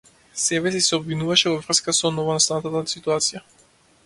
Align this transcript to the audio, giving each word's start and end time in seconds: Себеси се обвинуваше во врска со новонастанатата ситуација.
Себеси 0.43 0.79
се 0.85 0.95
обвинуваше 0.99 1.53
во 1.57 1.61
врска 1.67 1.95
со 2.01 2.13
новонастанатата 2.17 2.97
ситуација. 2.97 3.45